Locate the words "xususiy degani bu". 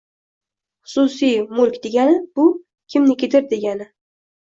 0.93-2.45